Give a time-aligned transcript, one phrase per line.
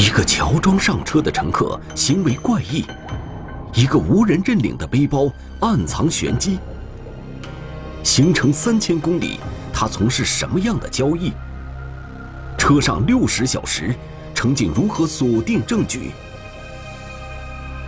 [0.00, 2.86] 一个乔装上车的乘客行为怪异，
[3.74, 5.30] 一个无人认领的背包
[5.60, 6.58] 暗藏玄机。
[8.02, 9.38] 行程三千公里，
[9.74, 11.34] 他从事什么样的交易？
[12.56, 13.94] 车上六十小时，
[14.34, 16.12] 乘警如何锁定证据？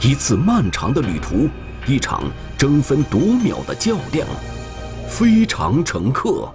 [0.02, 1.48] 一次漫长的旅途，
[1.86, 2.24] 一场
[2.58, 4.29] 争分夺秒的较量。
[5.08, 6.54] 非常乘客，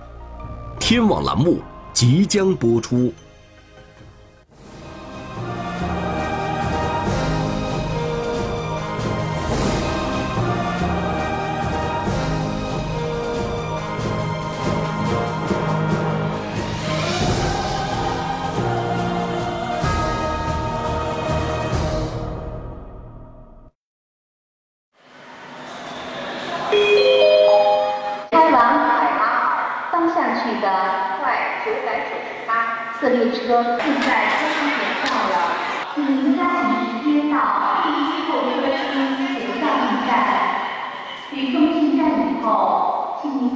[0.80, 1.62] 天网栏目
[1.94, 3.12] 即将播出。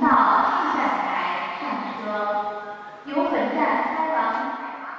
[0.02, 2.02] 到上车。
[3.06, 4.18] 由本站开往
[4.58, 4.98] 海拉尔。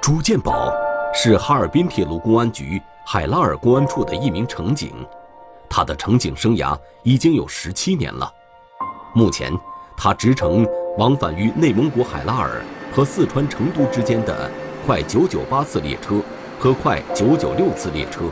[0.00, 0.72] 朱建宝
[1.14, 4.92] 是哈尔滨铁路公安局海拉尔公安处的一名乘警，
[5.70, 8.28] 他的乘警生涯已经有十七年了。
[9.14, 9.56] 目前，
[9.96, 14.48] 他执乘往返于内蒙古海拉尔和四川成都之间的
[14.86, 16.20] 快998次列车
[16.56, 18.22] 和快996次列车。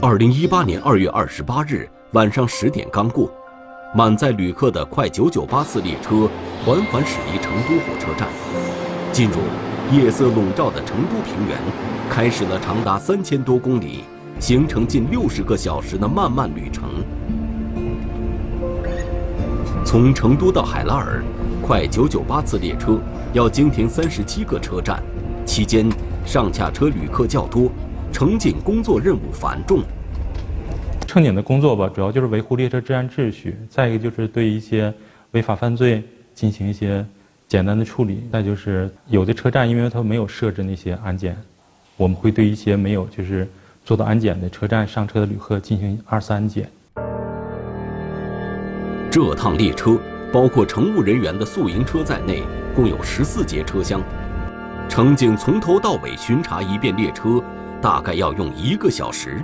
[0.00, 3.28] 二零一八年二月二十八日晚上十点刚过，
[3.92, 6.30] 满载旅客的快998次列车
[6.64, 8.28] 缓缓驶离成都火车站。
[9.12, 9.38] 进入
[9.90, 11.58] 夜色笼罩的成都平原，
[12.08, 14.04] 开始了长达三千多公里、
[14.38, 16.88] 行程近六十个小时的漫漫旅程。
[19.90, 21.20] 从成都到海拉尔，
[21.60, 23.00] 快998次列车
[23.32, 25.02] 要经停三十七个车站，
[25.44, 25.90] 期间
[26.24, 27.72] 上下车旅客较多，
[28.12, 29.82] 乘警工作任务繁重。
[31.08, 34.94] 乘警的工作吧，主要就是维护列车治安秩序，再一个就是对一些
[35.32, 36.04] 违法犯罪
[36.36, 37.04] 进行一些
[37.48, 38.22] 简单的处理。
[38.30, 41.36] 再就是有的车站，因为它没有设置那些安检，
[41.96, 43.44] 我们会对一些没有就是
[43.84, 46.70] 做到安检的车站上车的旅客进行二次安检。
[49.10, 49.98] 这趟列车
[50.32, 52.44] 包括乘务人员的宿营车在内，
[52.76, 54.00] 共有十四节车厢。
[54.88, 57.42] 乘警从头到尾巡查一遍列车，
[57.82, 59.42] 大概要用一个小时。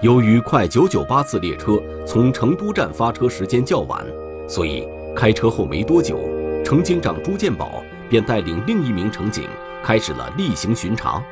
[0.00, 4.02] 由于快998次列车从成都站发车时间较晚，
[4.48, 6.18] 所以开车后没多久，
[6.64, 9.44] 乘警长朱建宝便带领另一名乘警
[9.82, 11.22] 开始了例行巡查。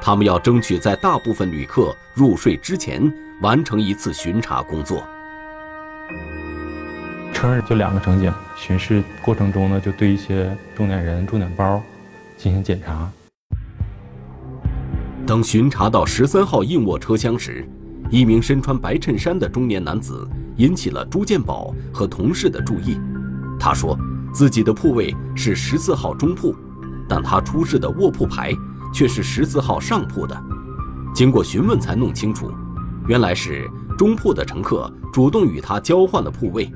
[0.00, 3.00] 他们要争取在大部分旅客入睡之前
[3.40, 5.06] 完成一次巡查工作。
[7.36, 11.82] 车上就两个乘警，巡视过程中呢，就对一些重点人、重点包
[12.38, 13.10] 进行检查。
[15.26, 17.68] 当巡查到十三号硬卧车厢时，
[18.08, 20.26] 一名身穿白衬衫的中年男子
[20.56, 22.98] 引起了朱建宝和同事的注意。
[23.60, 23.98] 他说，
[24.32, 26.56] 自己的铺位是十四号中铺，
[27.06, 28.50] 但他出示的卧铺牌
[28.94, 30.34] 却是十四号上铺的。
[31.14, 32.50] 经过询问才弄清楚，
[33.06, 36.72] 原来是中铺的乘客主动与他交换了铺位。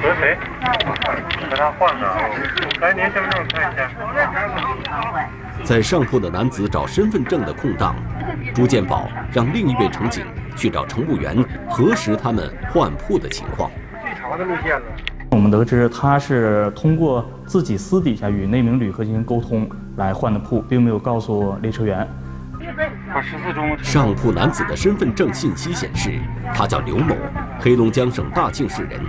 [0.00, 0.36] 和谁？
[1.50, 2.06] 和他换的。
[2.80, 3.90] 来，您身份证看一下。
[5.64, 7.96] 在上铺的男子找身份证的空档，
[8.54, 10.24] 朱建宝让另一位乘警
[10.54, 11.36] 去找乘务员
[11.68, 13.70] 核实他们换铺的情况。
[14.02, 14.86] 最长的路线呢？
[15.30, 22.06] 我们得知他是通过自己私底下与那名旅客进行沟通来换的铺，并没有告诉列车员。
[23.82, 26.18] 上铺男子的身份证信息显示，
[26.54, 27.14] 他叫刘某，
[27.58, 29.00] 黑龙江省大庆市人。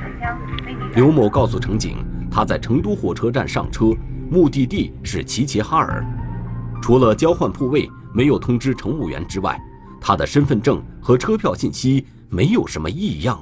[0.98, 3.94] 刘某告诉乘警，他在成都火车站上车，
[4.32, 6.04] 目的地是齐齐哈尔。
[6.82, 9.56] 除了交换铺位没有通知乘务员之外，
[10.02, 13.38] 他的身份证和车票信息没有什么异样。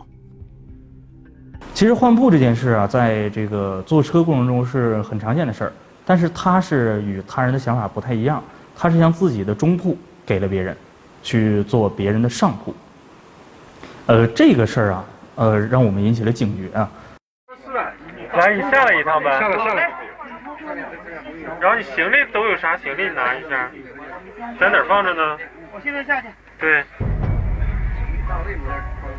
[1.74, 5.72] 其实换铺这件事啊，在这个坐车过程中是很常见的事儿，
[6.06, 8.44] 但是他是与他人的想法不太一样，
[8.76, 10.76] 他是将自己的中铺给了别人，
[11.24, 12.76] 去做别人的上铺。
[14.08, 15.06] 呃，这个事儿啊，
[15.36, 16.92] 呃，让我们引起了警觉啊。
[18.36, 19.40] 来，你下来一趟呗。
[19.40, 19.92] 下来，下来。
[21.60, 23.70] 然后你行李都有啥行李拿一下，
[24.60, 25.38] 在哪儿放着呢？
[25.74, 26.28] 我现在下去。
[26.60, 26.84] 对。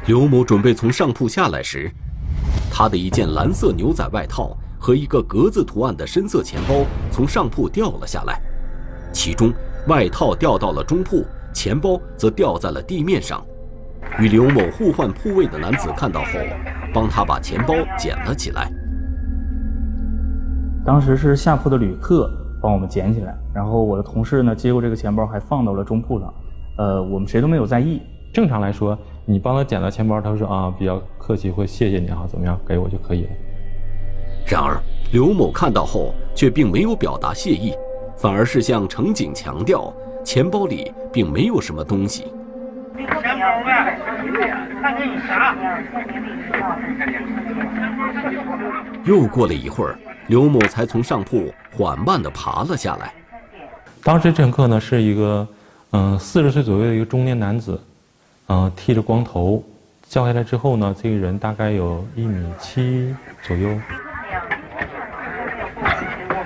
[0.06, 1.90] 刘某准备从上铺下来时，
[2.72, 8.40] 他的一件蓝色牛仔外套和一个格子图案的深色钱包从上铺掉了下来。
[9.12, 9.52] 其中
[9.86, 11.24] 外套掉到了中铺，
[11.54, 13.44] 钱包则掉在了地面上。
[14.18, 16.40] 与刘某互换铺位的男子看到后，
[16.92, 18.70] 帮他把钱包捡了起来。
[20.86, 22.30] 当时是下铺的旅客
[22.62, 26.32] 帮我们捡起来，然后我的同事呢接过这个钱包，还放到了中铺上。
[26.78, 28.00] 呃，我们谁都没有在意。
[28.32, 33.30] 正常来说，你帮他捡到钱包，他说啊比较客气，会谢谢你啊，怎么样，给我就可以了。
[34.46, 34.78] 然而，
[35.12, 37.74] 刘某看到后却并没有表达谢意，
[38.16, 39.92] 反而是向乘警强调
[40.24, 42.26] 钱包里并没有什么东西。
[42.96, 43.98] 钱包呗，
[44.80, 45.56] 看见有啥？
[49.04, 53.12] 又过了一会儿，刘某才从上铺缓慢地爬了下来。
[54.02, 55.46] 当时乘客呢是一个，
[55.92, 57.80] 嗯，四十岁左右的一个中年男子，
[58.48, 59.62] 嗯，剃着光头，
[60.08, 63.68] 叫下来之后呢，这个人大概有一米七左右。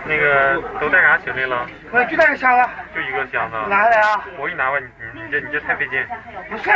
[0.06, 1.66] 那个都带啥行李了？
[1.92, 3.56] 我就带个箱子，就一个箱子。
[3.68, 4.24] 拿来啊！
[4.40, 5.98] 我给你拿吧，你你这你这太费劲。
[6.50, 6.70] 不是，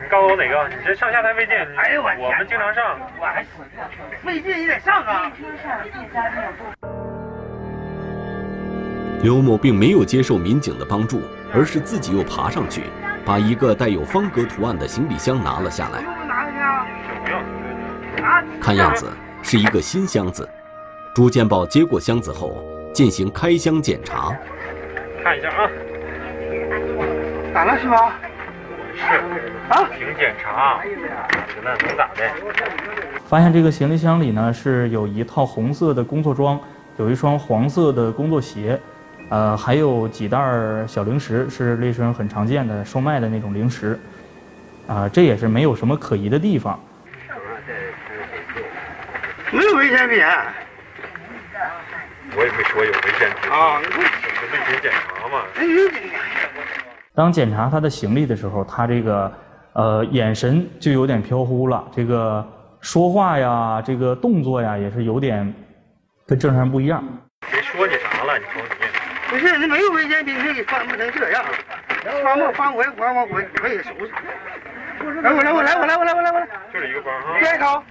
[0.00, 0.68] 你告诉我哪个？
[0.68, 1.54] 你这上下太费劲。
[1.76, 2.98] 哎呦我我们经常上。
[3.20, 3.44] 我还
[4.24, 5.30] 费劲也得上啊。
[9.22, 11.20] 刘某并没有接受民警的帮助，
[11.52, 12.84] 而是自己又爬上去，
[13.24, 16.02] 把一个带有方格图案的行李箱拿了下来。
[18.60, 19.12] 看样子
[19.42, 20.48] 是一个新箱子。
[21.14, 22.64] 朱建宝接过箱子后，
[22.94, 24.30] 进行开箱检查。
[25.22, 25.68] 看一下啊，
[27.52, 27.94] 咋了，师傅？
[28.94, 29.02] 是
[29.68, 30.80] 啊，请检查。
[31.62, 32.30] 那能咋的？
[33.26, 36.60] 发现这个行李箱里呢是有一套红色的工作装，
[36.96, 38.78] 有一双黄色的工作鞋，
[39.30, 40.38] 呃，还有几袋
[40.86, 43.98] 小零食，是猎生很常见的售卖的那种零食。
[44.86, 46.78] 啊，这也是没有什么可疑的地方。
[49.52, 50.24] 没有危险品。
[52.36, 55.42] 我也没说有危险品啊，你这例行检查嘛。
[55.56, 55.88] 哎呦，
[57.14, 59.32] 当检查他的行李的时候，他这个
[59.72, 62.46] 呃眼神就有点飘忽了，这个
[62.80, 65.52] 说话呀，这个动作呀，也是有点
[66.26, 67.02] 跟正常人不一样。
[67.48, 68.38] 谁说你啥了？
[68.38, 68.86] 你瞅你。
[69.28, 71.44] 不是，那没有危险品，你给翻不成这样。
[72.24, 75.20] 翻我翻我我我我我也收拾。
[75.22, 76.48] 来我来我来我来我来我来我来。
[76.72, 77.38] 就是一个包哈。
[77.38, 77.82] 别掏。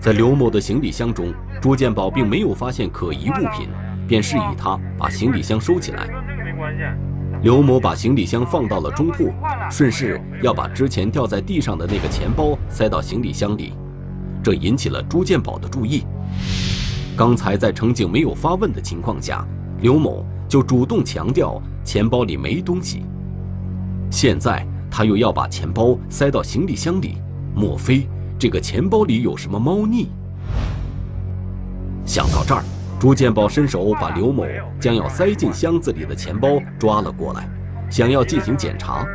[0.00, 3.68] 在刘某的行李箱中，朱建宝并没有发现可疑物品，
[4.06, 6.06] 便示意他把行李箱收起来。
[7.42, 9.32] 刘某把行李箱放到了中铺，
[9.70, 13.74] 顺势要把之前掉在地上的那个钱包塞到行李箱里，
[14.42, 16.04] 这引起了朱建宝的注意。
[17.16, 19.46] 刚才在乘警没有发问的情况下，
[19.80, 23.04] 刘某就主动强调钱包里没东西，
[24.10, 27.16] 现在他又要把钱包塞到行李箱里，
[27.54, 28.08] 莫非？
[28.38, 30.08] 这个钱包里有什么猫腻？
[32.04, 32.62] 想到这儿，
[32.98, 34.46] 朱建宝伸手把刘某
[34.80, 36.48] 将要塞进箱子里的钱包
[36.78, 37.46] 抓了过来，
[37.90, 39.06] 想要进行检查。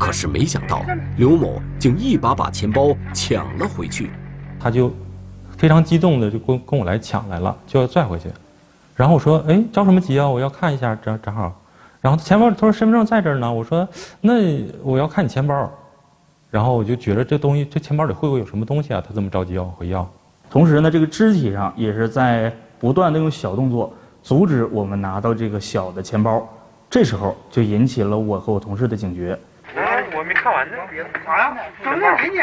[0.00, 0.84] 可是没想到，
[1.16, 4.10] 刘某竟一把把钱包抢了回去。
[4.58, 4.92] 他就
[5.56, 8.28] 非常激动的就跟跟我来抢来了，就要拽回去。
[8.96, 10.28] 然后我说：“哎，着什么急啊？
[10.28, 11.52] 我要看一下，正正好。”
[12.02, 13.50] 然后钱包他说身份证在这儿呢。
[13.52, 13.88] 我说
[14.20, 15.70] ：“那我要看你钱包。”
[16.50, 19.00] 然后我就觉得这东西，这钱包里会不会有什么东西啊？
[19.06, 20.08] 他这么着急要回要。
[20.50, 22.52] 同时呢，这个肢体上也是在
[22.84, 23.90] 不断的用小动作
[24.22, 26.46] 阻止我们拿到这个小的钱包。
[26.90, 29.38] 这时候就引起了我和我同事的警觉。
[29.74, 30.76] 哎，我没看完呢。
[31.24, 31.56] 啥呀？
[31.82, 32.36] 身份证给你。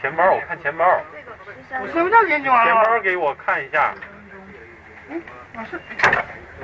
[0.00, 0.84] 钱包，我看钱包。
[1.82, 2.72] 我身份证给你完了。
[2.72, 3.92] 钱包给我看一下。
[5.10, 5.20] 嗯，
[5.56, 5.80] 我是。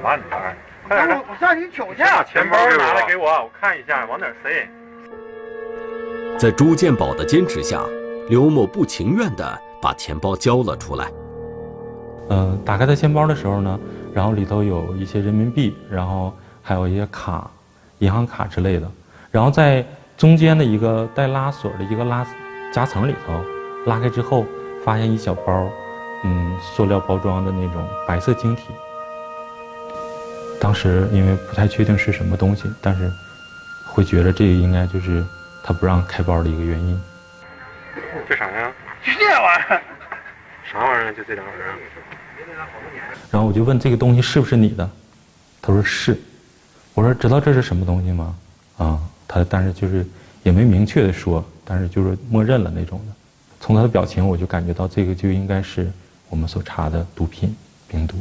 [0.01, 1.19] 慢点，快点。
[1.19, 2.05] 我我上去取去。
[2.05, 4.69] 把钱包拿来给我，我看一下往哪塞。
[6.39, 7.83] 在朱建宝的坚持下，
[8.29, 11.11] 刘某不情愿地把钱包交了出来。
[12.31, 13.79] 嗯，打开他钱包的时候呢，
[14.13, 17.51] 然后里头有一些人民币，然后还有一些卡、
[17.99, 18.91] 银行卡之类的。
[19.31, 19.85] 然后在
[20.17, 22.27] 中间的一个带拉锁的一个拉
[22.73, 23.45] 夹层里头，
[23.87, 24.47] 拉开之后
[24.85, 25.69] 发现一小包，
[26.25, 28.65] 嗯，塑料包装的那种白色晶体。
[30.61, 33.11] 当时因为不太确定是什么东西，但是
[33.87, 35.25] 会觉得这个应该就是。
[35.67, 37.01] 他不让开包的一个原因，
[38.29, 38.71] 这啥呀？
[39.03, 39.83] 就这玩意儿，
[40.71, 41.15] 啥玩意儿？
[41.15, 41.73] 就这两玩意儿。
[43.31, 44.89] 然后我就问这个东西是不是你的？
[45.61, 46.19] 他说是。
[46.95, 48.37] 我说知道这是什么东西吗？
[48.77, 50.07] 啊，他但是就是
[50.45, 53.13] 也没明确的说，但是就是默认了那种的。
[53.59, 55.91] 从他的表情，我就感觉到这个就应该是
[56.29, 57.53] 我们所查的毒品
[57.89, 58.17] 冰毒。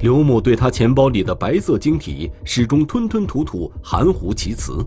[0.00, 4.84] 刘某对他钱包里的白色晶体始终吞吞吐吐，含糊其辞。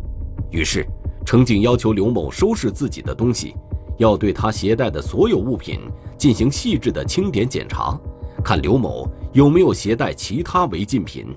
[0.51, 0.86] 于是，
[1.25, 3.53] 乘警要求刘某收拾自己的东西，
[3.98, 5.80] 要对他携带的所有物品
[6.18, 8.00] 进行细致的清点检查，
[8.44, 11.28] 看刘某有没有携带其他违禁品。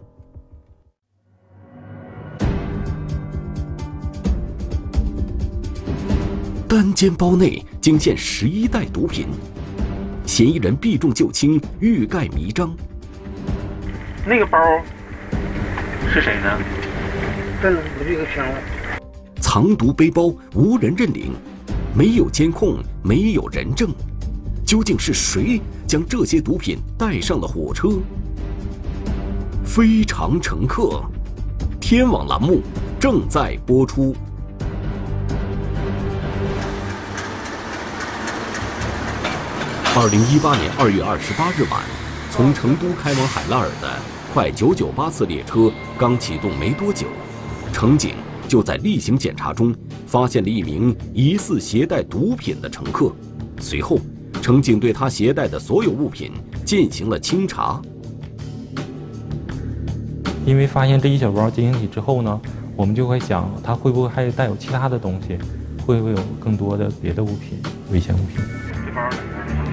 [6.69, 9.29] 单肩包内惊现十一袋毒品，
[10.27, 12.77] 嫌疑人避重就轻，欲盖弥彰。
[14.27, 14.59] 那个包
[16.13, 16.59] 是谁呢？
[17.63, 18.55] 真的，我就给抢了。
[19.41, 21.33] 藏毒背包无人认领，
[21.99, 23.91] 没有监控，没有人证，
[24.65, 27.89] 究竟是谁将这些毒品带上了火车？
[29.65, 31.03] 非常乘客，
[31.81, 32.61] 天网栏目
[33.01, 34.15] 正在播出。
[39.97, 41.83] 二零一八年二月二十八日晚，
[42.31, 43.99] 从成都开往海拉尔的
[44.33, 47.09] 快九九八次列车刚启动没多久，
[47.73, 48.15] 乘警
[48.49, 49.75] 就在例行检查中
[50.07, 53.13] 发现了一名疑似携带毒品的乘客。
[53.61, 54.01] 随后，
[54.41, 56.33] 乘警对他携带的所有物品
[56.65, 57.81] 进行了清查。
[60.47, 62.41] 因为发现这一小包结晶体之后呢，
[62.75, 65.39] 我们就会想，他会不会还带有其他的东西？
[65.85, 67.59] 会不会有更多的别的物品、
[67.93, 68.43] 危险物品？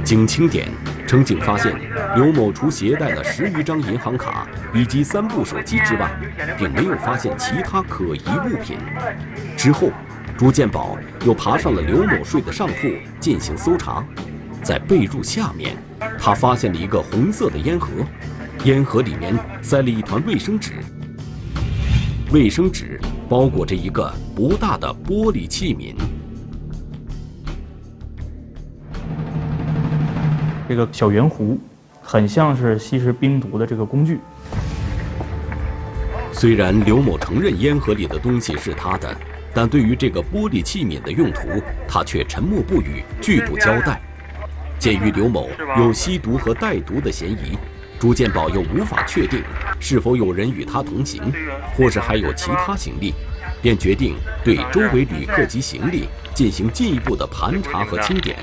[0.03, 0.69] 经清点，
[1.15, 1.73] 乘警发现
[2.17, 6.11] 刘某除携带了十余张银行卡以及三部手机之外，
[6.57, 8.77] 并没有发现其他可疑物品。
[9.55, 9.91] 之后，
[10.37, 14.03] 朱建宝又爬上了刘某睡的上铺进行搜查，
[14.61, 15.77] 在被褥下面，
[16.19, 17.91] 他发现了一个红色的烟盒，
[18.65, 20.73] 烟盒里面塞了一团卫生纸，
[22.33, 25.95] 卫生纸包裹着一个不大的玻璃器皿。
[30.67, 31.59] 这个小圆壶，
[32.01, 34.19] 很像是吸食冰毒的这个工具。
[36.31, 39.15] 虽然刘某承认烟盒里的东西是他的，
[39.53, 41.47] 但对于这个玻璃器皿的用途，
[41.87, 44.01] 他却沉默不语，拒不交代。
[44.77, 47.57] 鉴于刘某有吸毒和带毒的嫌疑，
[47.97, 49.41] 朱建宝又无法确定
[49.79, 51.31] 是否有人与他同行，
[51.75, 53.13] 或是还有其他行李，
[53.65, 58.37] 便决定对周围旅客及行李进行进一步的盘查和清点。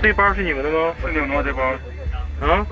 [0.00, 0.94] 这包是你们的吗？
[1.02, 1.62] 是你们的这包。
[2.40, 2.66] 啊？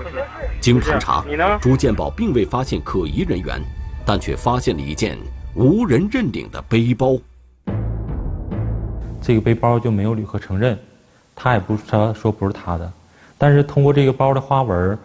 [0.59, 1.23] 经盘查，
[1.61, 3.61] 朱建宝并未发现可疑人员，
[4.03, 5.15] 但却发现了一件
[5.53, 7.15] 无人认领的背包。
[9.21, 10.75] 这个背包就没有旅客承认，
[11.35, 12.91] 他也不他说不是他的，
[13.37, 14.97] 但是通过这个包的花纹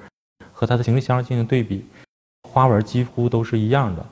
[0.50, 1.84] 和他的行李箱进行对比，
[2.48, 4.06] 花纹几乎都是一样的。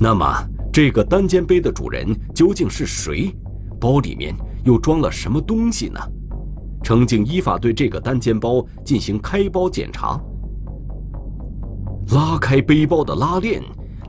[0.00, 0.32] 那么，
[0.72, 3.34] 这个单肩背的主人究竟是谁？
[3.80, 4.32] 包里面
[4.64, 6.00] 又装了什么东西呢？
[6.84, 10.20] 乘警依法对这个单肩包进行开包检查。
[12.12, 13.60] 拉开背包的拉链，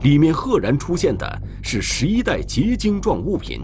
[0.02, 3.60] 里面赫然出现的是十一袋结晶状物品，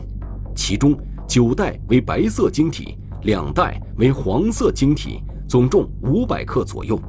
[0.54, 7.00] 其中九袋为白色晶体，两袋为黄色晶体，总重五百克左右。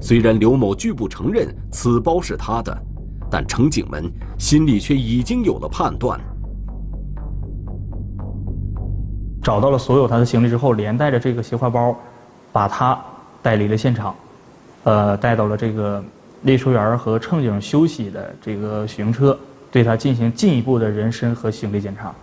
[0.00, 2.86] 虽然刘某拒不承认此包是他的，
[3.36, 6.18] 但乘警们心里却已经有了判断。
[9.42, 11.94] 找到了所有他的行李之后，连带着这个斜挎包，
[12.50, 12.98] 把他
[13.42, 14.14] 带离了现场，
[14.84, 16.02] 呃，带到了这个
[16.44, 19.38] 列车员和乘警休息的这个巡行车，
[19.70, 22.14] 对他进行进一步的人身和行李检查。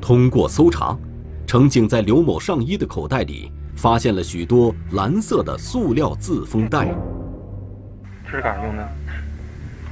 [0.00, 0.96] 通过搜查，
[1.44, 6.94] 乘警在刘某上衣的口袋里发现了许多蓝色的塑料自封袋。
[8.24, 8.88] 这是干啥用的？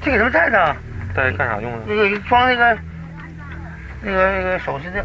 [0.08, 0.56] 这个什么袋子？
[1.14, 1.78] 袋干啥用的？
[1.86, 2.78] 那个装那个
[4.02, 5.04] 那个那个首饰的。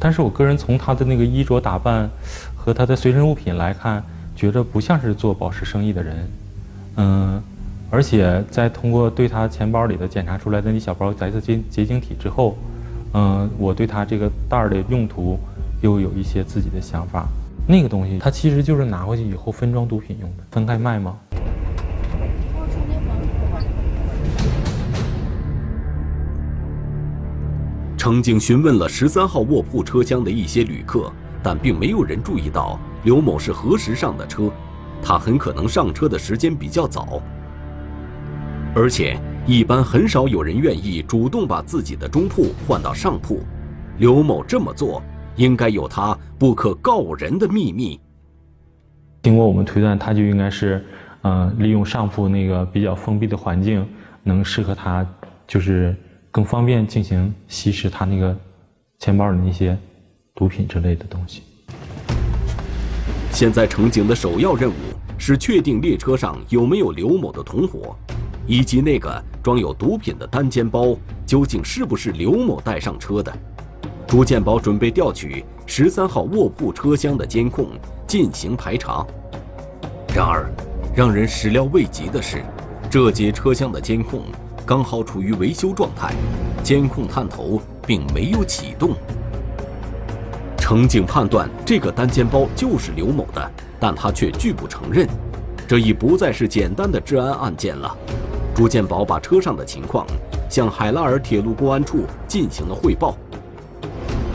[0.00, 2.08] 但是我个人从他的那个衣着打扮
[2.56, 4.02] 和他的随身物品来看，
[4.34, 6.28] 觉着不像是做宝石生意的人，
[6.96, 7.42] 嗯，
[7.90, 12.56] 而且在通过对他钱包里的检查出来的那小包白色结结晶体之后，
[13.12, 15.38] 嗯，我对他这个袋儿的用途
[15.82, 17.26] 又有一些自己的想法。
[17.68, 21.14] 那个东西，它其实就是拿回去以后分装毒品用的，分开卖吗？
[28.06, 34.48] 乘警询问了十三号卧铺车厢的一些旅客，但并没有人注意到刘某是何时上的车。
[35.02, 37.20] 他很可能上车的时间比较早，
[38.76, 43.40] 而且一般很少有人愿意主动把自己的中铺换到上铺。
[43.98, 45.02] 刘某这么做，
[45.34, 48.00] 应该有他不可告人的秘密。
[49.24, 50.86] 经过我们推断，他就应该是，
[51.22, 53.84] 呃，利用上铺那个比较封闭的环境，
[54.22, 55.04] 能适合他，
[55.44, 55.92] 就是。
[56.36, 58.36] 更方便进行吸食他那个
[58.98, 59.74] 钱包的那些
[60.34, 61.42] 毒品之类的东西。
[63.32, 64.74] 现在乘警的首要任务
[65.16, 67.96] 是确定列车上有没有刘某的同伙，
[68.46, 73.34] 以及那个装有毒品的单肩包究竟是不是刘某带上车的。
[74.06, 77.70] 朱建宝准备调取十三号卧铺车厢的监控
[78.06, 79.06] 进行排查。
[80.14, 80.52] 然而，
[80.94, 82.44] 让人始料未及的是，
[82.90, 84.24] 这节车厢的监控
[84.66, 86.12] 刚好处于维修状态，
[86.64, 88.96] 监控探头并没有启动。
[90.58, 95.08] 乘警判断这个单肩包就是刘某的，但他却拒不承认。
[95.68, 97.96] 这已不再是简单的治安案件了。
[98.56, 100.04] 朱建宝把车上的情况
[100.50, 103.16] 向海拉尔铁路公安处进行了汇报。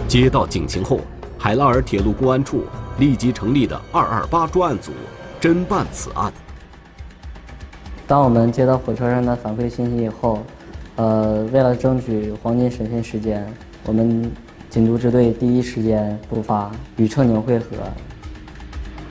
[0.07, 1.01] 接到警情后，
[1.37, 2.63] 海拉尔铁路公安处
[2.99, 4.93] 立即成立的二二八专案组
[5.41, 6.31] 侦办此案。
[8.11, 10.45] 当我们接到火车上的反馈信息以后，
[10.97, 13.49] 呃，为了争取黄金审讯时间，
[13.85, 14.29] 我们
[14.69, 17.67] 警督支队第一时间出发与乘警会合。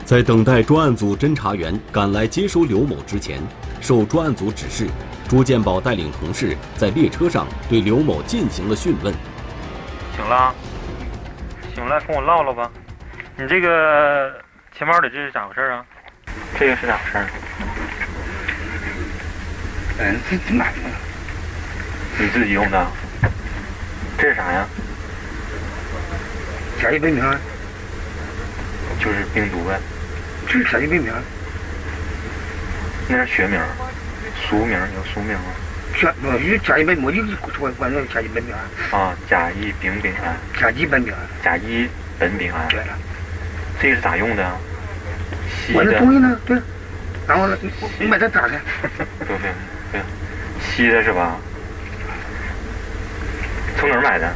[0.05, 3.41] 在等待专案组侦查员赶来接收刘某之前，
[3.79, 4.87] 受专案组指示，
[5.27, 9.11] 朱建宝带领同事在列车上对刘某进行了讯问。
[10.15, 10.53] 醒了，
[11.73, 12.71] 醒了，跟我唠唠吧。
[13.35, 14.31] 你这个
[14.77, 15.83] 钱包里这是咋回事啊？
[16.59, 17.25] 这个是咋回事？
[20.03, 20.79] 嗯，这这买的？
[22.17, 22.87] 你自己用的？
[24.17, 24.65] 这是啥呀？
[26.81, 27.39] 甲基苯丙胺，
[28.99, 29.79] 就是病毒呗。
[30.47, 31.21] 这是甲乙丙胺。
[33.07, 33.59] 那是学名，
[34.49, 35.45] 俗名叫俗名吗？
[36.01, 37.21] 甲，我就甲乙丙，我就
[37.59, 38.99] 管管叫甲乙丙胺。
[38.99, 40.35] 啊，甲乙丙丙胺。
[40.59, 41.19] 甲基苯丙胺。
[41.43, 41.87] 甲基
[42.19, 42.67] 苯丙胺。
[42.69, 42.97] 对了。
[43.79, 44.51] 这个是咋用的？
[45.67, 46.39] 吸我这东西呢？
[46.45, 46.59] 对。
[47.27, 47.55] 然后呢？
[47.99, 48.59] 你把它打开。
[49.91, 50.05] 不用不用不用，
[50.61, 51.35] 吸的是吧？
[53.77, 54.31] 从哪儿买的？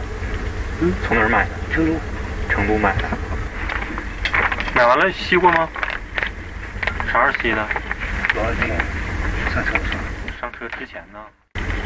[0.81, 0.93] 嗯。
[1.07, 1.51] 从哪儿买的？
[1.71, 1.93] 成都。
[2.49, 3.03] 成都买的。
[4.75, 5.69] 买完了吸过吗？
[7.11, 7.65] 啥时候吸的？
[8.33, 8.77] 多少天？
[9.53, 9.81] 上车上。
[10.39, 11.19] 上车之前呢？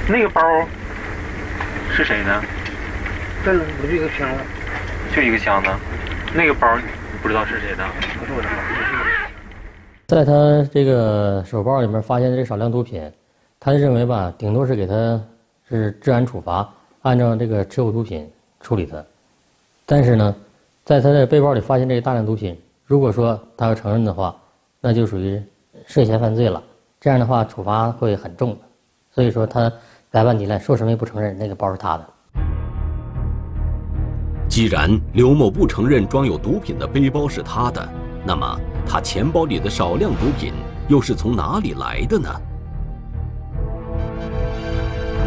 [0.07, 0.41] 那个包
[1.91, 2.41] 是谁的？
[3.45, 4.39] 这了，我就一个箱子。
[5.15, 5.69] 就一个箱子。
[6.33, 6.77] 那个包
[7.21, 7.85] 不知道是谁的？
[8.19, 8.55] 不是我的包。
[10.07, 13.11] 在他这个手包里面发现的这少量毒品，
[13.61, 15.21] 他就认为吧，顶多是给他
[15.67, 16.67] 是治安处罚，
[17.01, 18.25] 按照这个持有毒品
[18.61, 19.03] 处理他。
[19.85, 20.33] 但是呢，
[20.85, 24.33] 在他的背包里发现这个大量毒品，如果说他要承认的话，
[24.79, 25.43] 那就属于
[25.85, 26.63] 涉嫌犯罪了。
[27.01, 28.57] 这样的话，处罚会很重。
[29.11, 29.69] 所以说他
[30.09, 32.09] 改办起来，说什么也不承认那个包是他的。
[34.47, 37.89] 既然刘某不承认装有毒品的背包是他的，
[38.25, 38.57] 那么
[38.87, 40.53] 他钱包里的少量毒品
[40.87, 42.29] 又是从哪里来的呢？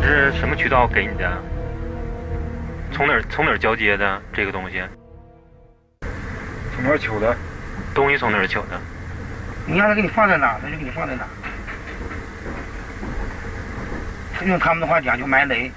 [0.03, 1.43] 是什么渠道给你的？
[2.93, 4.83] 从哪儿从哪儿交接的这个东西？
[6.75, 7.37] 从哪儿取的？
[7.95, 8.81] 东西从哪儿取的？
[9.67, 11.25] 你让他给你放在哪，他就给你放在哪。
[14.45, 15.71] 用他们的话讲，就埋雷。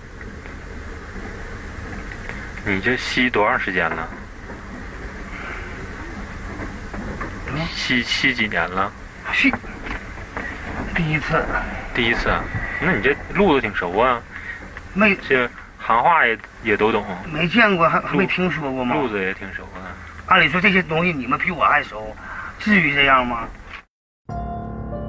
[2.65, 4.09] 你这吸多长时间了？
[7.73, 8.91] 吸吸几年了？
[9.31, 9.53] 吸
[10.95, 11.45] 第一次。
[11.93, 12.33] 第一次，
[12.85, 14.21] 那你这路子挺熟啊？
[14.93, 17.03] 没这行话也也都懂。
[17.33, 18.95] 没见过，还还没听说过吗？
[18.95, 19.81] 路子也挺熟的。
[20.27, 22.15] 按理说这些东西你们比我还熟，
[22.59, 23.47] 至于这样吗？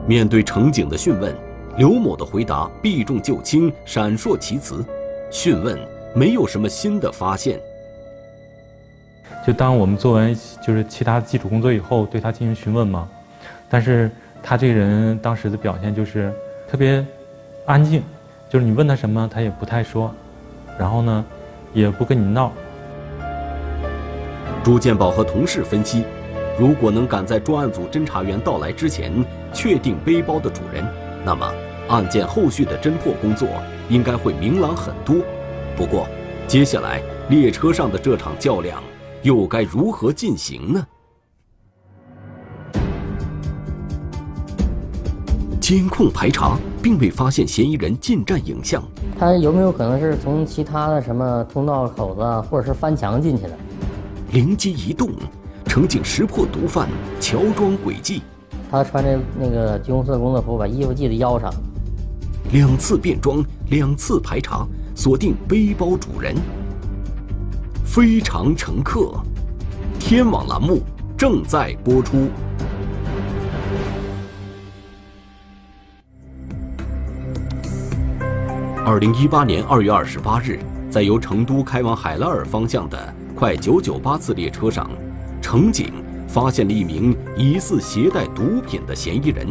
[0.09, 1.37] 面对乘警的讯问，
[1.77, 4.83] 刘某的回答避重就轻，闪烁其词。
[5.31, 5.79] 讯问
[6.15, 7.61] 没有什么新的发现。
[9.47, 10.35] 就当我们做完
[10.67, 13.07] 就是其他基础工作以后，对他进行询问嘛，
[13.69, 14.11] 但是
[14.43, 16.33] 他这个人当时的表现就是
[16.69, 17.05] 特别
[17.66, 18.00] 安静，
[18.48, 20.14] 就是你问他什么他也不太说，
[20.79, 21.24] 然后呢
[21.74, 22.52] 也不跟你闹。
[24.62, 26.05] 朱建宝和同事分析，
[26.57, 29.12] 如果能赶在专案组侦查员到来之前
[29.52, 30.87] 确定背包的主人，
[31.24, 31.52] 那么
[31.88, 33.48] 案件后续的侦破工作
[33.88, 35.16] 应该会明朗很多。
[35.76, 36.07] 不过，
[36.46, 38.81] 接下来列车上的这场较量
[39.22, 40.87] 又该如何进行呢？
[45.61, 48.81] 监控排查并未发现嫌疑人进站影像，
[49.18, 53.51] 他有没有可能是从其他的什么通道口子，或者是翻墙进去的？
[54.31, 55.11] 灵机一动，
[55.64, 56.88] 乘警识破毒贩
[57.20, 58.22] 乔装诡计。
[58.70, 61.53] 他穿着那个橘红色工作服，把衣服系在腰上。
[62.53, 66.37] 两次变装，两次排查，锁定背包主人。
[67.85, 69.11] 非常乘客，
[69.99, 70.79] 天网栏目
[71.18, 72.29] 正在播出。
[78.87, 84.88] 二零一八年二月二十八日，在由成都开往海拉尔方向的快九九八次列车上，
[85.42, 85.92] 乘警
[86.29, 89.49] 发现了一名疑似携带毒品的嫌疑人，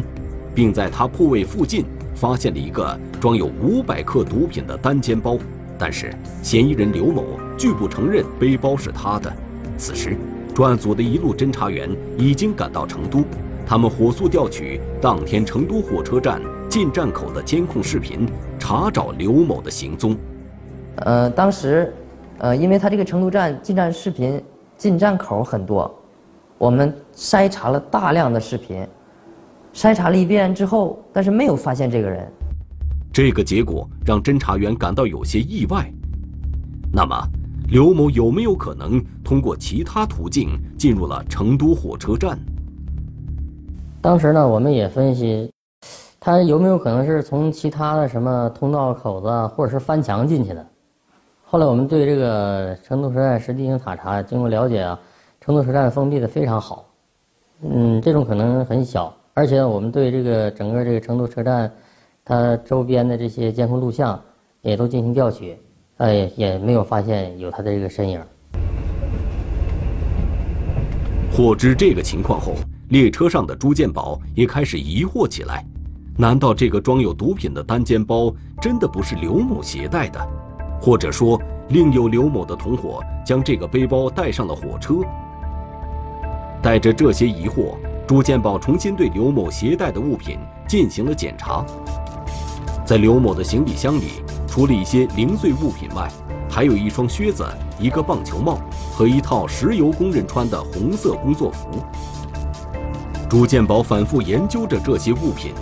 [0.54, 5.36] 并在他铺位附近发现了一个装有五百克毒品的单肩包。
[5.78, 6.10] 但是，
[6.42, 7.22] 嫌疑人刘某
[7.58, 9.30] 拒不承认背包是他的。
[9.76, 10.16] 此时，
[10.54, 13.22] 专案组的一路侦查员已经赶到成都，
[13.66, 16.40] 他们火速调取当天成都火车站
[16.76, 20.14] 进站口的监控视频，查找刘某的行踪。
[20.96, 21.90] 呃，当时，
[22.36, 24.38] 呃，因为他这个成都站进站视频
[24.76, 25.90] 进站口很多，
[26.58, 28.86] 我们筛查了大量的视频，
[29.72, 32.30] 筛查了一遍之后，但是没有发现这个人。
[33.10, 35.90] 这个结果让侦查员感到有些意外。
[36.92, 37.16] 那么，
[37.68, 42.38] 刘某有没有可能通过其他途径进入了成都火车站？
[44.02, 45.50] 当时呢，我们也分析，
[46.26, 50.66] 他有没有可能是从其他的什么通道口子，或者是翻墙进去的？
[51.44, 54.98] 后来我们对这个成都车站实地进行塔查，经过了解啊，
[55.40, 56.84] 成都车站封闭的非常好，
[57.62, 59.14] 嗯，这种可能很小。
[59.34, 61.70] 而且我们对这个整个这个成都车站，
[62.24, 64.20] 它周边的这些监控录像
[64.62, 65.56] 也都进行调取。
[65.98, 68.20] 哎，也没有发现有他的这个身影。
[71.32, 72.54] 获知这个情况后，
[72.88, 75.64] 列车上的朱建宝也开始疑惑起来：
[76.16, 80.20] 难道这个装有毒品的单肩包真的不是刘某携带的？
[80.80, 84.94] 或者说，另有刘某的同伙将这个背包带上了火车？
[86.62, 87.76] 带着这些疑惑，
[88.06, 91.64] 朱建宝重新对刘某携带的物品进行了检查。
[92.84, 94.22] 在刘某的行李箱里。
[94.56, 96.10] 除了一些零碎物品外，
[96.48, 97.44] 还有一双靴子、
[97.78, 98.58] 一个棒球帽
[98.90, 101.68] 和一套石油工人穿的红色工作服。
[103.28, 105.52] 朱建宝反复研究着这些物品，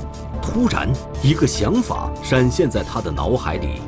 [0.45, 0.87] 突然
[1.23, 3.81] 一个想法闪现在他的脑海里。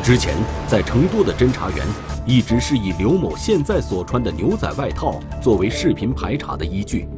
[0.00, 0.36] 之前
[0.68, 1.84] 在成都的侦查员
[2.24, 7.08] 一直是以刘某现在所穿的牛仔外套作为视频排查的依据，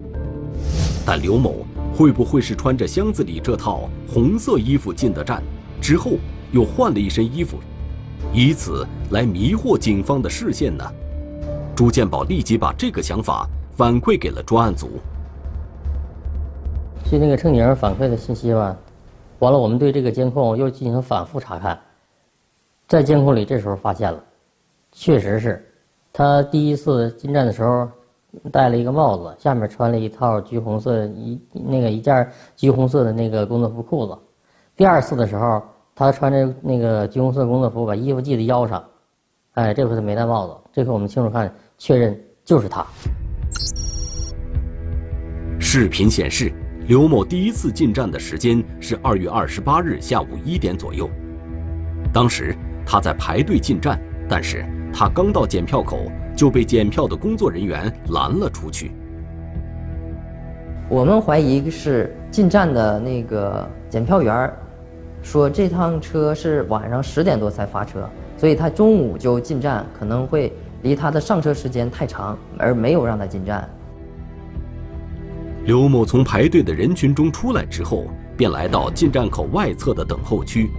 [1.05, 5.43] 但刘某会不会是穿着箱子里这套红色衣服进的站？
[5.79, 6.13] 之后
[6.53, 7.59] 又换了一身衣服，
[8.33, 10.85] 以此来迷惑警方的视线呢？
[11.77, 13.47] 朱建宝立即把这个想法
[13.77, 14.99] 反馈给了专案组。
[17.09, 18.77] 据那个乘警反馈的信息吧，
[19.39, 21.79] 完了，我们对这个监控又进行反复查看，
[22.89, 24.21] 在监控里这时候发现了，
[24.91, 25.65] 确实是，
[26.13, 27.89] 他第一次进站的时候
[28.51, 34.19] 戴了一个帽子，下面穿了一套橘红色一那个一件橘红色的那个工作服裤子。
[34.75, 35.63] 第二次的时候，
[35.95, 38.85] 他穿着那个橘红色工作服，把衣服系在腰上，
[39.55, 40.55] 哎，这回他没戴帽子。
[40.73, 42.85] 这回我们清楚看，确认就是他。
[45.61, 46.53] 视频显示，
[46.89, 51.11] 刘某第一次进站的时间是二月二十八日下午一点左右。
[52.13, 52.55] 当时
[52.87, 56.05] 他在排队进站，但是他刚到检票口
[56.37, 58.93] 就被检票的工作人员拦了出去。
[60.89, 64.49] 我们怀疑是进站的那个检票员
[65.23, 73.69] 说这趟车是晚上十点多才发车，所以他中午就进站，可能会离他的上车时间太长，而没有让他进站。
[75.67, 78.05] 刘某从排队的人群中出来之后，
[78.37, 80.71] 便来到进站口外侧的等候区。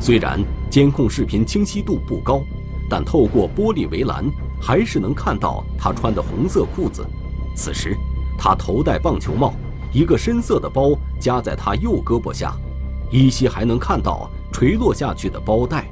[0.00, 2.42] 虽然监控视频清晰度不高，
[2.90, 4.24] 但透过玻璃围栏，
[4.60, 7.06] 还是能看到他穿的红色裤子。
[7.54, 7.96] 此时，
[8.36, 9.54] 他头戴棒球帽，
[9.92, 12.56] 一个深色的包夹在他右胳膊下。
[13.12, 15.84] 依稀还能看到垂落下去的包带。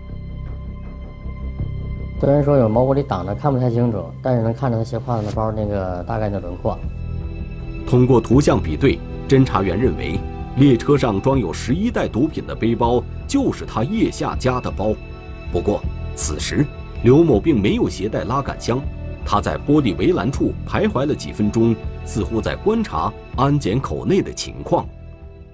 [2.19, 6.77] 虽然说有毛玻璃挡着，看不太清楚，但是能看着他斜挎的包那个大概的轮廓。
[7.87, 10.19] 通过图像比对，侦查员认为
[10.57, 14.95] 列车上装有十一袋毒品的背包就是他腋下夹的包。
[15.53, 15.83] 不过，
[16.15, 16.65] 此时
[17.03, 18.81] 刘某并没有携带拉杆箱，
[19.25, 24.87] 他在玻璃围栏处徘徊了几分钟，似乎在观察安检口内的情况。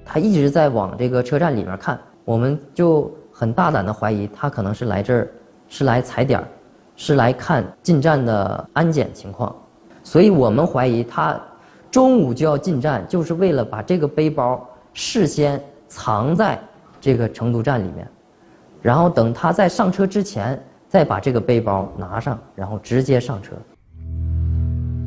[0.04, 5.30] 他一直在往这个车站里面看，我们就很大胆的怀疑他可能是来这儿，
[5.68, 6.48] 是来踩点儿，
[6.96, 9.54] 是来看进站的安检情况，
[10.02, 11.40] 所以我们怀疑他
[11.90, 16.60] 中午就要进站，就是为了把这个背包事先藏在
[17.00, 18.08] 这个成都站里面，
[18.80, 23.52] 然后等他在上车之前再把这个背包拿上，然后直接上车。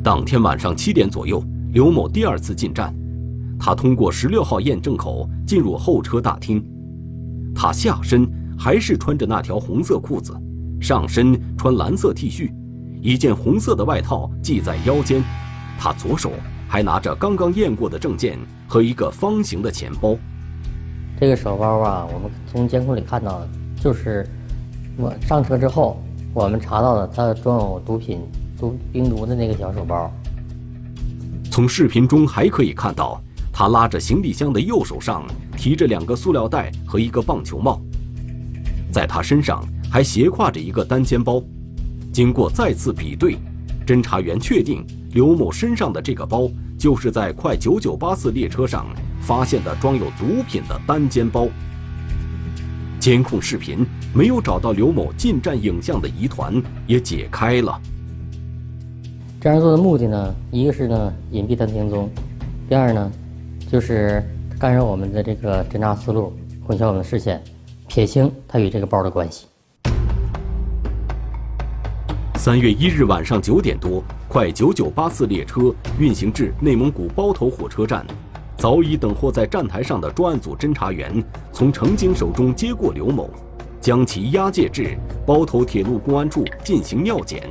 [0.02, 1.42] 当天晚上七点左右，
[1.72, 2.94] 刘某第二次进站。
[3.58, 6.62] 他通过十六号验证口进入候车大厅，
[7.54, 10.34] 他下身还是穿着那条红色裤子，
[10.82, 12.52] 上身穿蓝色 T 恤，
[13.00, 15.22] 一件红色的外套系在腰间，
[15.78, 16.30] 他左手
[16.74, 20.18] 还拿着刚刚验过的证件和一个方形的钱包。
[21.20, 23.46] 这个手包啊，我们从监控里看到，
[23.80, 24.28] 就是
[24.96, 28.22] 我上车之后，我们查到的他装有毒品、
[28.58, 30.10] 毒冰毒的那个小手包。
[31.48, 33.22] 从视频中还可以看到。
[33.52, 35.24] 他拉着行李箱的右手上
[35.56, 37.80] 提着两个塑料袋和一个棒球帽，
[38.90, 41.40] 在他身上还斜挎着一个单肩包。
[42.12, 43.36] 经过再次比对，
[43.86, 48.86] 侦查员确定刘某身上的这个包就是在快九九八次列车上
[49.20, 51.48] 发现的装有毒品的单肩包。
[53.00, 53.84] 监控视频
[54.14, 57.78] 没有找到刘某进站影像的疑团也解开了。
[59.40, 62.08] 这样做的目的呢，一个是呢隐蔽他的行踪，
[62.66, 63.12] 第二呢，
[63.70, 64.22] 就是
[64.58, 66.32] 干扰我们的这个侦查思路，
[66.66, 67.42] 混淆我们的视线，
[67.86, 69.46] 撇清他与这个包的关系。
[72.44, 78.04] 三月一日晚上九点多，快九九八次列车运行至内蒙古包头火车站。
[78.58, 83.30] 早已等候在站台上的专案组侦查员从乘警手中接过刘某，
[83.80, 84.94] 将其押解至
[85.26, 87.48] 包头铁路公安处进行尿检，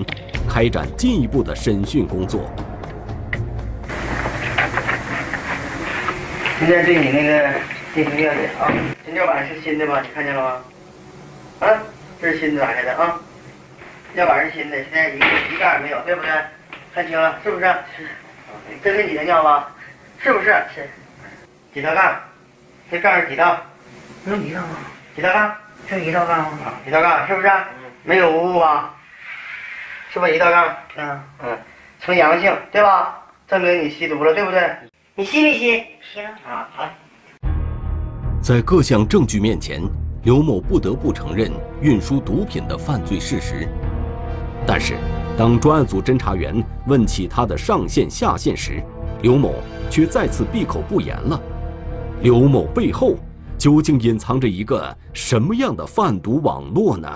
[0.47, 2.41] 开展进一步的审讯工作。
[6.59, 7.51] 现在对你那个
[7.95, 8.71] 进行尿检啊，
[9.03, 10.01] 这尿板是新的吧？
[10.01, 11.67] 你看见了吗？
[11.67, 11.81] 啊，
[12.21, 13.19] 这是新的打开的啊，
[14.13, 16.29] 尿板是新的，现在一个一盖也没有，对不对？
[16.93, 17.65] 看清了是不是？
[17.97, 18.07] 是，
[18.83, 19.71] 这是你的尿吧？
[20.19, 20.53] 是不是？
[20.75, 20.87] 是。
[21.73, 22.15] 几道杠？
[22.91, 23.59] 这杠是几道？
[24.25, 24.69] 有一道杠。
[25.15, 25.55] 几道杠？
[25.89, 26.73] 就一道杠吗？
[26.85, 27.51] 一道杠是不是？
[28.03, 28.93] 没有污物吧？
[30.11, 30.77] 是不是一道杠？
[30.95, 31.57] 嗯嗯，
[31.99, 33.19] 呈阳性对吧？
[33.47, 34.69] 证明你吸毒了，对不对？
[35.15, 35.83] 你吸没吸？
[36.01, 36.29] 吸了。
[36.47, 36.87] 啊好。
[38.43, 39.81] 在各项证据面前，
[40.23, 43.67] 刘某不得不承认运输毒品的犯罪事实。
[44.65, 44.95] 但是，
[45.37, 48.81] 当专案组侦查员问起他的上线下线时，
[49.21, 49.55] 刘某
[49.89, 51.39] 却再次闭口不言了。
[52.21, 53.15] 刘某背后
[53.57, 57.09] 究竟隐藏着一个什么样的贩毒网络呢？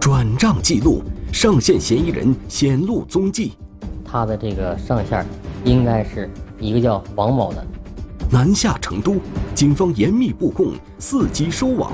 [0.00, 3.52] 转账记录，上线嫌疑人显露踪迹。
[4.04, 5.24] 他的这个上线
[5.64, 7.64] 应该是一个叫王某的。
[8.30, 9.16] 南下成都，
[9.54, 11.92] 警方严密布控，伺机收网。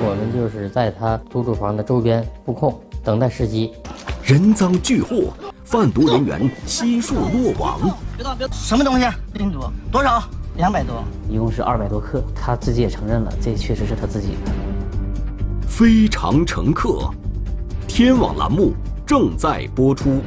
[0.00, 3.72] 我们就是在他租住房的周边布控，等待时机。
[4.22, 5.32] 人赃俱获，
[5.64, 7.80] 贩毒人员悉数落网。
[8.16, 9.06] 别动，别动什么东西？
[9.32, 9.58] 冰毒
[9.90, 10.22] 多少？
[10.56, 12.22] 两百多，一共是二百多克。
[12.32, 14.52] 他自己也承认了，这确实是他自己的。
[15.66, 17.10] 非常乘客，
[17.88, 20.20] 天网栏目正在播出。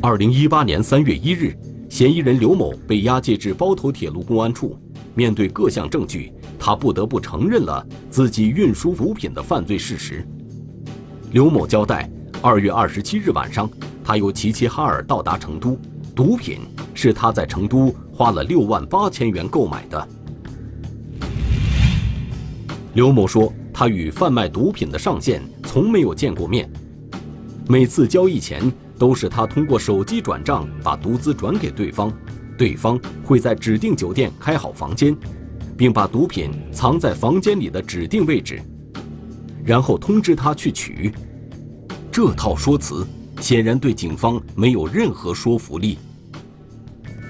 [0.00, 1.56] 二零一八年三月一日，
[1.88, 4.78] 嫌疑人刘某被押解至包头铁路公安处。
[5.18, 10.24] 面对各项证据，他不得不承认了自己运输毒品的犯罪事实。
[11.32, 12.08] 刘某交代，
[12.40, 13.68] 二月二十七日晚上，
[14.04, 15.76] 他由齐齐哈尔到达成都，
[16.14, 16.60] 毒品
[16.94, 20.08] 是他在成都花了六万八千元购买的。
[22.92, 26.70] 刘某说，他与贩卖毒品的上线从没有见过面，
[27.68, 32.12] 每次交易前都是他通过手机转账把毒资转给对方。
[32.58, 35.16] 对方会在指定酒店开好房间，
[35.76, 38.60] 并把毒品藏在房间里的指定位置，
[39.64, 41.12] 然后通知他去取。
[42.10, 43.06] 这套说辞
[43.40, 45.96] 显然对警方没有任何说服力。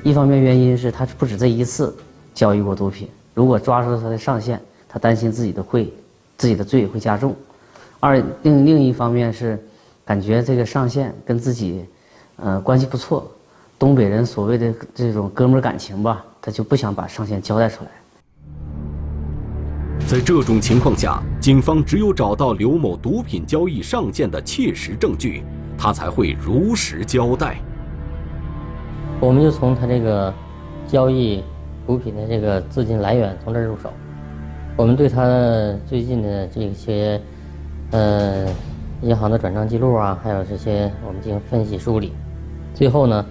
[0.02, 1.94] 一方面原因是他不止这一次
[2.32, 5.92] 交易过毒品，如果抓住了他的上线，他担心自己的会
[6.38, 7.36] 自己的罪会加重。
[8.00, 9.62] 二另另一方面是
[10.06, 11.84] 感觉这个上线跟自己
[12.36, 13.30] 呃关系不错。
[13.78, 17.90] 东北人所谓的这种哥们感情吧，他就不想把上线交代出来。
[20.04, 25.44] 在这种情况下，警方只有找到刘某毒品交易上线的切实证据，
[25.78, 27.58] 他才会如实交代。
[29.20, 30.34] 我们就从他这个
[30.88, 31.44] 交易
[31.86, 33.92] 毒品的这个资金来源从这儿入手，
[34.76, 35.22] 我们对他
[35.86, 37.20] 最近的这些
[37.92, 38.46] 呃
[39.02, 42.12] 银行的转账记录啊，还有这些我们进行分析梳理，
[42.74, 43.24] 最后呢。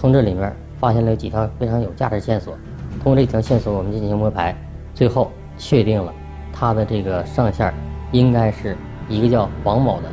[0.00, 2.56] 从这里面发现了几条非常有价值线索，
[3.02, 4.56] 通过这条线索，我们进行摸排，
[4.94, 6.14] 最后确定了
[6.52, 7.74] 他的这个上线
[8.12, 8.76] 应该是
[9.08, 10.08] 一个叫王某的。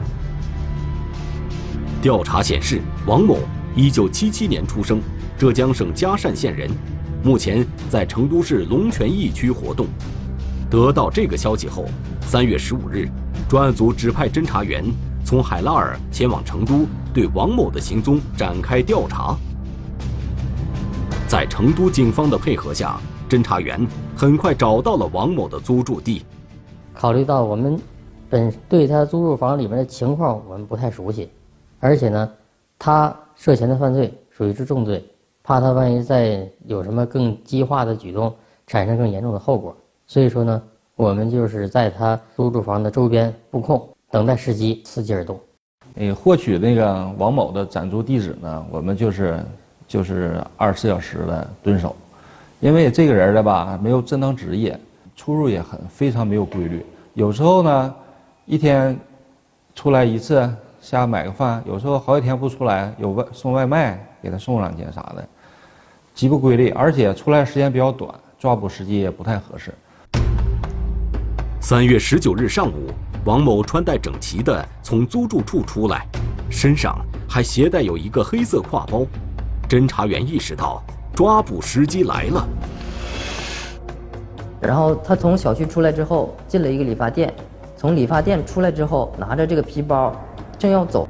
[2.02, 3.38] 调查显示，王某
[3.76, 5.00] 一九七七年出生，
[5.38, 6.68] 浙江省嘉善县人，
[7.24, 9.86] 目前在成都市龙泉驿区活动。
[10.68, 11.86] 得到这个消息后，
[12.22, 13.08] 三月十五日，
[13.48, 14.84] 专案组指派侦查员
[15.24, 19.38] 从海拉尔前往成都，对王某的行踪展开调查。
[21.28, 23.86] 在成都警方的配合下，侦查员
[24.16, 26.24] 很快找到了王某的租住地。
[26.94, 27.80] 考虑到我们
[28.30, 31.28] 本对他租住房里面的情况我们不太熟悉，
[31.80, 32.32] 而且呢，
[32.78, 35.04] 他涉嫌的犯罪属于是重罪，
[35.42, 38.32] 怕他万一再有什么更激化的举动，
[38.68, 40.62] 产生更严重的后果，所以说呢，
[40.96, 45.40] 我们就是在他租住房的周边布控，等待时机，伺机而动。
[45.96, 49.44] 呃，获取那个王某的暂住地址呢，我们就是。
[49.88, 51.96] 就是二十四小时的蹲守，
[52.60, 54.80] 因为这个人的吧没有正当职业，
[55.16, 56.86] 出入也很非常没有规律。
[57.14, 57.96] 有时候呢，
[58.46, 58.98] 一天
[59.74, 65.28] 出来一次下买个饭，有时候好几天不出来，有外送外卖给他送两件啥的，
[66.14, 69.74] 极不规律，而且出来时间比较短，抓捕时机也不太合适。
[71.62, 72.92] 三月十九日上午，
[73.24, 76.06] 王某穿戴整齐的从租住处出来，
[76.50, 76.96] 身上
[77.28, 79.06] 还携带有一个黑色挎包。
[79.68, 80.82] 侦查员意识到
[81.14, 82.48] 抓捕时机来了。
[84.62, 87.34] 然后他从小区出来之后，进了一个理发店，
[87.78, 90.16] 从理发店出来之后，拿着这个皮包，
[90.58, 91.08] 正要走。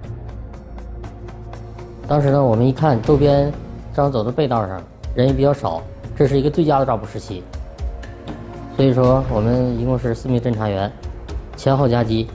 [2.07, 3.51] 当时呢，我们一看周边
[3.93, 4.81] 正好走的背道上，
[5.15, 5.81] 人也比较少，
[6.15, 7.43] 这是一个最佳的抓捕时期。
[8.75, 10.91] 所以说，我们一共是四名侦查员，
[11.55, 12.27] 前后夹击，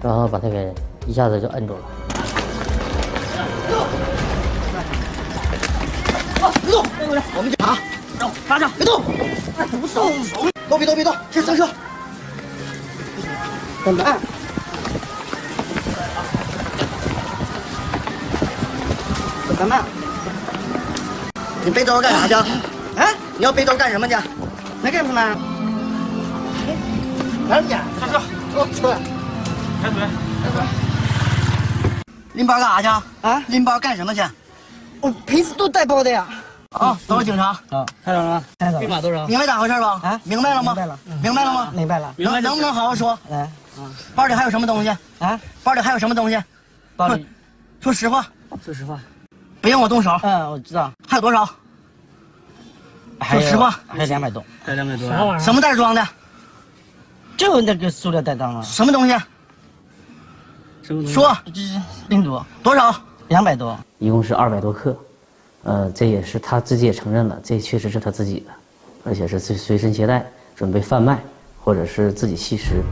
[0.00, 0.72] 然后把他给
[1.06, 1.80] 一下子就摁住了。
[8.76, 9.02] 别动！
[9.80, 10.10] 不动手！
[10.68, 10.94] 都别动！
[10.94, 11.14] 别动！
[11.30, 11.68] 先上车。
[13.84, 14.18] 怎么办？
[19.46, 19.84] 怎么办？
[21.64, 22.34] 你背兜干啥去？
[22.34, 23.08] 啊？
[23.36, 24.14] 你要背兜干什么去？
[24.82, 25.20] 来干什么？
[27.48, 28.20] 来你，上车，
[28.52, 28.98] 给我出来！
[29.82, 30.00] 开嘴，
[30.42, 30.62] 开嘴。
[32.34, 32.88] 拎包干啥去？
[33.22, 33.42] 啊？
[33.48, 34.22] 拎包干什么去？
[35.00, 36.26] 我平时都带包的呀。
[36.70, 37.46] 啊，都是警察。
[37.70, 38.44] 啊，看到了吗？
[38.58, 38.80] 看到了。
[38.80, 39.26] 密码多少？
[39.26, 40.00] 明白咋回事吧？
[40.02, 40.74] 啊，明白了吗？
[40.74, 40.98] 明白了。
[41.22, 41.70] 明白了吗？
[41.72, 42.14] 明白了。
[42.18, 43.18] 能能不能好好说？
[43.30, 43.50] 来，啊，
[44.14, 44.90] 包里还有什么东西？
[45.18, 46.38] 啊，包里还有什么东西？
[46.94, 47.26] 包里，
[47.80, 48.26] 说实话。
[48.62, 49.00] 说实话。
[49.62, 50.10] 不用我动手。
[50.22, 50.92] 嗯，我知道。
[51.06, 51.48] 还有多少？
[53.22, 53.70] 说实话。
[53.86, 54.44] 还有两百多。
[54.62, 55.08] 还有两百多。
[55.08, 55.38] 啥玩意儿？
[55.38, 56.06] 什么袋装的？
[57.38, 58.62] 就那个塑料袋装的。
[58.62, 59.12] 什么东西？
[60.82, 61.12] 什么东西？
[61.14, 61.34] 说。
[61.46, 62.42] 这是病毒。
[62.62, 62.94] 多少？
[63.28, 63.78] 两百多。
[63.98, 64.96] 一共是二百多克，
[65.64, 68.52] 呃，这也是他自己也承认了，这确实是他自己的，
[69.04, 71.20] 而且是随随身携带，准备贩卖
[71.60, 72.82] 或者是自己吸食。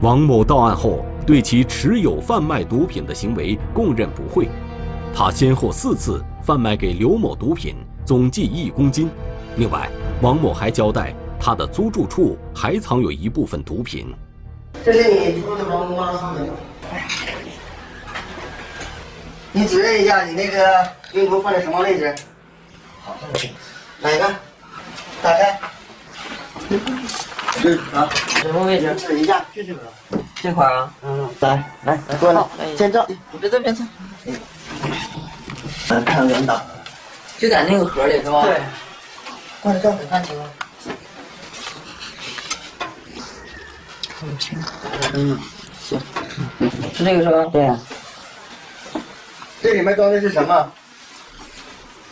[0.00, 4.48] 王某到案后，对其持有贩卖毒品的行为供认不讳。
[5.14, 7.74] 他先后四次贩卖给刘某毒品，
[8.04, 9.08] 总计一公斤。
[9.56, 9.88] 另外，
[10.20, 14.06] 王某还交代，他的租住处还藏有一部分毒品。
[14.84, 16.34] 这是你租的房屋吗？
[19.56, 22.12] 你指认一下，你那个冰毒放在什么位置？
[23.04, 23.16] 好，
[24.00, 24.34] 哪个？
[25.22, 25.60] 打开。
[27.62, 28.10] 嗯啊，
[28.42, 28.92] 什么位置？
[28.96, 29.80] 指一下，就这个。
[30.42, 30.92] 这块啊？
[31.02, 32.42] 嗯，来来来，过来，
[32.76, 33.06] 先照。
[33.08, 33.84] 你别这边照。
[35.90, 36.60] 来看原档。
[37.38, 38.42] 就在那个盒里是吧？
[38.42, 38.60] 对。
[39.60, 40.50] 过来照，你看清吗？
[44.18, 44.58] 看不清。
[45.12, 45.38] 嗯，
[45.80, 46.00] 行。
[46.92, 47.44] 是这个是吧？
[47.52, 47.70] 对。
[49.64, 50.72] 这里面装的是什么？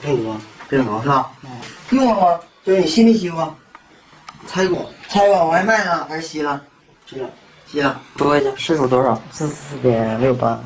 [0.01, 0.35] 病毒。
[0.71, 1.31] 病毒是吧？
[1.91, 2.41] 用了吗？
[2.65, 3.55] 就是你吸没吸过？
[4.47, 4.89] 拆过。
[5.07, 6.59] 拆过，往外卖了还是吸了？
[7.05, 7.29] 吸了。
[7.67, 8.01] 吸了。
[8.17, 8.51] 多少钱？
[8.57, 9.21] 失主多少？
[9.31, 10.59] 四四点六八。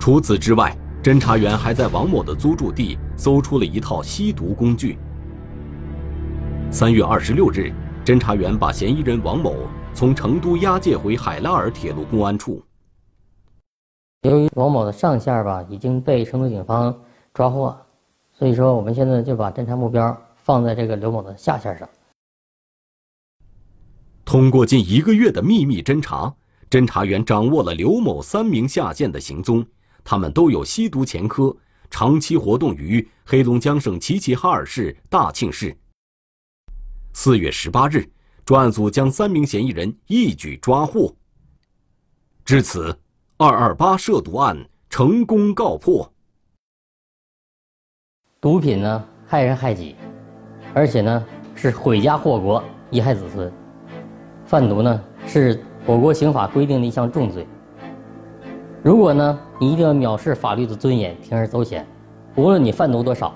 [0.00, 4.98] 除此之外，侦查员还在王某的租住地搜出了一套吸毒工具。
[6.72, 7.72] 三月二十六日，
[8.04, 9.54] 侦查员把嫌疑人王某
[9.94, 12.60] 从成都押解回海拉尔铁路公安处。
[14.22, 16.92] 由于王某的上线吧已经被成都警方
[17.32, 17.76] 抓获，
[18.32, 21.88] 所以说我们现在就把侦查目标放在这个刘某的下线上。
[24.24, 26.34] 通过近一个月的秘密侦查，
[26.68, 29.64] 侦查员掌握了刘某三名下线的行踪，
[30.02, 31.56] 他们都有吸毒前科，
[31.88, 35.74] 长期活动于黑龙江省齐齐哈尔市大庆市。
[37.14, 38.04] 四月十八日，
[38.44, 41.14] 专案组将三名嫌疑人一举抓获。
[42.44, 42.98] 至此，
[43.40, 44.58] 二二八涉毒案
[44.90, 46.10] 成功告破。
[48.40, 49.94] 毒品呢，害人害己，
[50.74, 51.24] 而且呢
[51.54, 53.52] 是毁家祸国、贻害子孙。
[54.44, 57.46] 贩毒呢是我国刑法规定的一项重罪。
[58.82, 61.86] 如果呢你一定要藐视法律的尊严，铤而走险，
[62.34, 63.32] 无论你贩毒多少，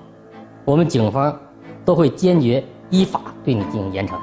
[0.65, 1.39] 我们警方
[1.85, 4.19] 都会坚决依法对你进行严惩。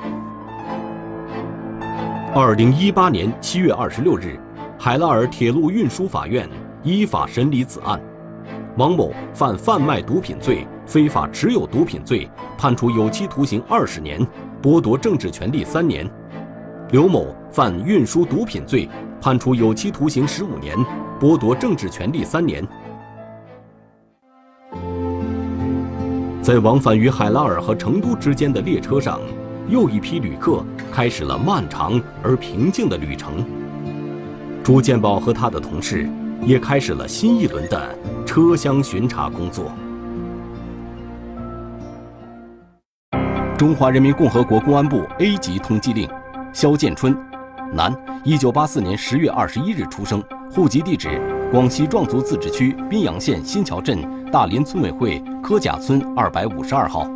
[2.34, 4.38] 二零一八年七月二十六日，
[4.83, 6.49] 海拉尔铁路运输法院
[6.83, 8.01] 依法审理此案。
[8.78, 12.26] 王某犯贩卖毒品罪、非法持有毒品罪，
[12.57, 14.26] 判处有期徒刑二十年，
[14.62, 16.07] 剥夺政治权利三年；
[16.93, 18.89] 刘某犯运输毒品罪，
[19.20, 20.74] 判处有期徒刑十五年，
[21.20, 22.66] 剥夺政治权利三年。
[26.41, 29.20] 在往返于海拉尔和成都之间的列车上，
[29.68, 33.45] 又一批旅客开始了漫长而平静的旅程。
[34.62, 36.08] 朱建宝和他的同事
[36.44, 39.72] 也开始了新一轮的车厢巡查工作。
[43.56, 46.08] 中华人民共和国公安部 A 级通缉令：
[46.52, 47.16] 肖建春，
[47.74, 53.98] 男，一九八四年十月二十一日出生，户籍地址广西壮族自治区宾阳县新桥镇
[54.30, 57.06] 大林村委会柯甲村二百五十二号，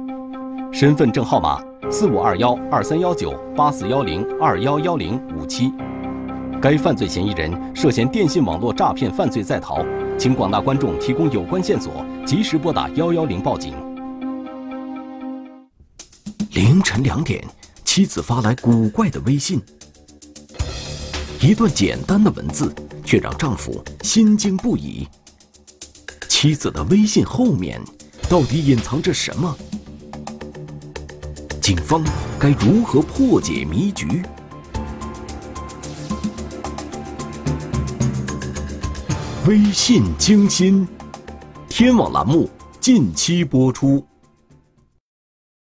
[0.73, 5.73] 身份证号码四五二幺二三幺九八四幺零二幺幺零五七。
[6.65, 9.85] 该犯罪嫌疑人涉嫌电信网络诈骗犯罪在逃，
[10.19, 13.75] 请广大观众提供有关线索，及时拨打幺幺零报警。
[16.53, 17.45] 凌晨两点，
[17.85, 19.61] 妻子发来古怪的微信，
[21.39, 25.07] 一段简单的文字，却让丈夫心惊不已。
[26.31, 27.79] 妻子的微信后面，
[28.27, 29.55] 到底隐藏着什么？
[31.61, 32.03] 警方
[32.39, 34.23] 该如何破解迷局？
[39.47, 40.89] 微信精心，
[41.69, 42.49] 天网栏目
[42.81, 44.03] 近期播出。